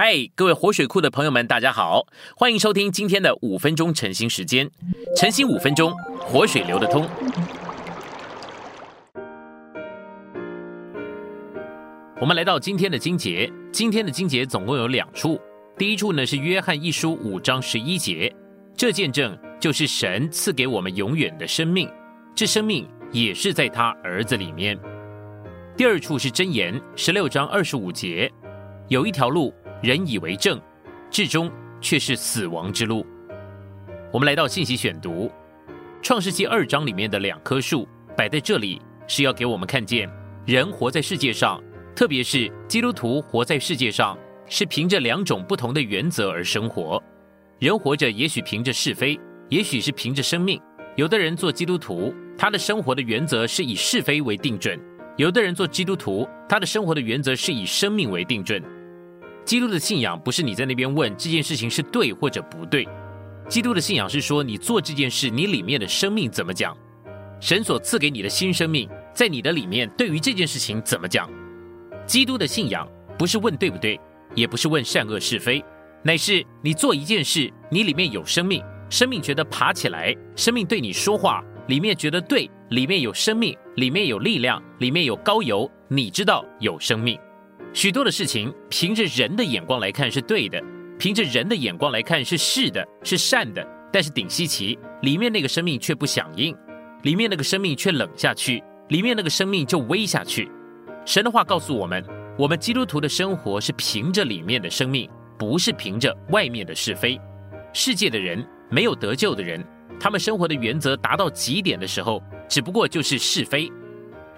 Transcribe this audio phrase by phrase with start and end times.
[0.00, 2.06] 嗨，各位活水库的朋友们，大家好，
[2.36, 4.70] 欢迎收听今天的五分钟晨兴时间。
[5.16, 7.04] 晨兴五分钟，活水流得通。
[12.20, 15.36] 我们来到今天的经节，今天的经节总共有两处。
[15.76, 18.32] 第一处呢是约翰一书五章十一节，
[18.76, 21.90] 这见证就是神赐给我们永远的生命，
[22.36, 24.78] 这生命也是在他儿子里面。
[25.76, 28.32] 第二处是箴言十六章二十五节，
[28.86, 29.52] 有一条路。
[29.80, 30.60] 人以为正，
[31.10, 33.06] 至终却是死亡之路。
[34.12, 35.30] 我们来到信息选读，
[36.02, 37.86] 创世纪二章里面的两棵树
[38.16, 40.10] 摆在这里，是要给我们看见
[40.46, 41.62] 人活在世界上，
[41.94, 47.00] 特别是基督徒活在世界上，是凭着两种不同的原则而生活。
[47.60, 50.60] 人活着，也许凭着是非，也许是凭着生命。
[50.96, 54.76] 有的人做基督徒，他的生活的原则是以是非为定准；
[55.16, 58.60] 有的人做基督徒，他的生活的原则是以生命为定准。
[59.48, 62.86] 基督的信仰不是你在那边问这件事情是对或者不对，
[63.48, 66.76] 基督的信仰是说你做这件事，你里面的生命怎么讲？
[67.40, 71.26] 神所赐给你的新生命，在你的里面对于这件事情怎么讲？
[72.04, 72.86] 基督的信仰
[73.18, 73.98] 不是问对不对，
[74.34, 75.64] 也不是问善恶是非，
[76.02, 87.18] 乃是你做一件事，你里面有生命，生命觉得爬起来，生命对你说话，里面觉得对，里面有生命，里面有力量，里面有高油，你知道有生命。
[87.72, 90.60] 许多的事情，凭着人的眼光来看是对的，
[90.98, 93.64] 凭着人的眼光来看是是的，是善的。
[93.92, 96.54] 但是顶稀奇，里面那个生命却不响应，
[97.02, 100.50] 里面那个生命却冷下去，里面那个生命就微下去。
[101.06, 102.04] 神的话告诉我们，
[102.38, 105.08] 我们基督徒的生活是凭着里面的生命，
[105.38, 107.18] 不是凭着外面的是非。
[107.72, 109.64] 世界的人没有得救的人，
[110.00, 113.70] 他们生活的原则达到极点的时候，只不过就是是非。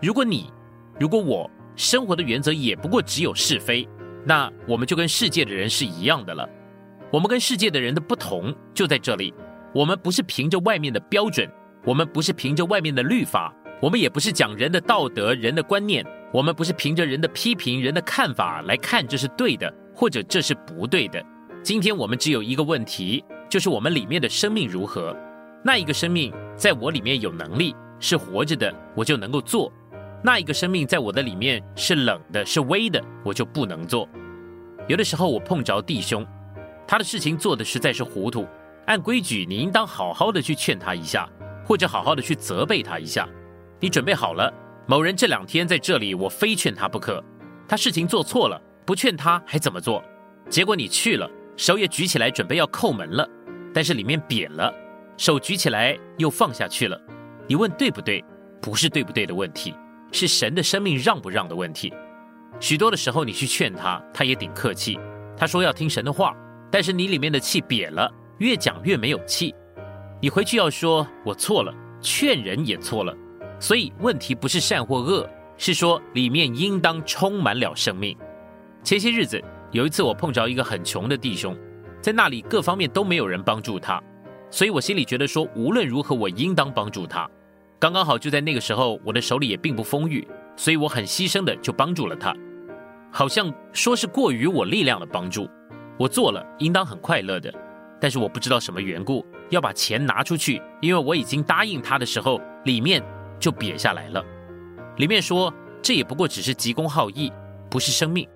[0.00, 0.52] 如果你，
[0.98, 1.50] 如果我。
[1.76, 3.88] 生活的原则也不过只有是非，
[4.24, 6.48] 那我们就跟世界的人是一样的了。
[7.12, 9.34] 我们跟世界的人的不同就在这里，
[9.74, 11.50] 我们不是凭着外面的标准，
[11.84, 21.24] 我们不是凭着外面的律法，我们也不是讲人的道德、人的观念，我们不是凭着人的批评、人的看法来看这是对的或者这是不对的。
[21.62, 25.16] 今天我们只有一个问题，就是我们里面的生命如何？
[25.64, 29.72] 那一个生命在我里面有能力是活着的，我就能够做。
[30.22, 34.08] 那一个生命在我的里面是冷的，是微的，我就不能做。
[34.86, 36.26] 有的时候我碰着弟兄，
[36.86, 38.46] 他的事情做的实在是糊涂，
[38.86, 41.26] 按规矩你应当好好的去劝他一下，
[41.64, 43.26] 或者好好的去责备他一下。
[43.78, 44.52] 你准备好了，
[44.86, 47.22] 某人这两天在这里，我非劝他不可。
[47.66, 50.04] 他事情做错了，不劝他还怎么做？
[50.50, 53.26] 结果你去了，手也举起来准备要叩门了，
[53.72, 54.70] 但是里面扁了，
[55.16, 57.00] 手举起来又放下去了。
[57.46, 58.22] 你问对不对？
[58.60, 59.74] 不是对不对的问题。
[60.12, 61.92] 是神的生命让不让的问题。
[62.58, 64.98] 许多的时候，你去劝他，他也顶客气。
[65.36, 66.36] 他说要听神的话，
[66.70, 69.54] 但是你里面的气瘪了，越讲越没有气。
[70.20, 73.16] 你回去要说，我错了，劝人也错了。
[73.58, 78.16] 所以问题不是善或恶，是说里面应当充满了生命。
[78.82, 81.56] 前些日子有一次，我碰着一个很穷的弟兄，
[82.02, 84.02] 在那里各方面都没有人帮助他，
[84.50, 87.28] 所以我心里觉得说，无论如何，我应当帮助他。
[87.80, 92.36] 刚刚好就在那个时候，我的手里也并不丰裕，所以我很牺牲的就帮助了他，
[93.10, 95.48] 好像说是过于我力量的帮助，
[95.98, 97.50] 我做了应当很快乐的，
[97.98, 103.02] 但是我不知道什么缘故要把钱拿出去，因为我已经答应他的时候，里面
[103.38, 104.22] 就瘪下来了，
[104.98, 107.32] 里面说这也不过只是急功好义，
[107.70, 108.28] 不是生命，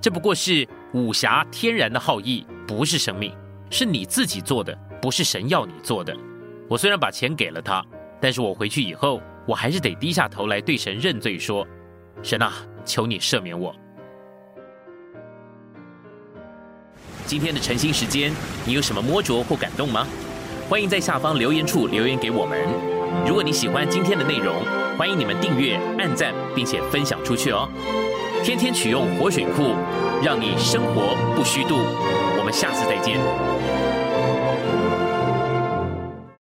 [0.00, 3.32] 这不过是武侠天然的好义，不是生命，
[3.70, 6.12] 是你自己做的，不是神要你做的。
[6.68, 7.80] 我虽然把钱给了他。
[8.20, 11.66] 但是我回去以后，我还是得低下头来对神认罪，说
[12.22, 12.52] ：“神啊，
[12.84, 13.74] 求你赦免我。”
[17.24, 18.32] 今天的晨兴时间，
[18.66, 20.06] 你有什么摸着或感动吗？
[20.68, 22.58] 欢迎在下方留言处留言给我们。
[23.26, 24.54] 如果你喜欢今天的内容，
[24.96, 27.68] 欢迎你们订阅、按赞，并且分享出去哦。
[28.44, 29.74] 天天取用活水库，
[30.22, 31.76] 让你生活不虚度。
[32.38, 33.18] 我们下次再见。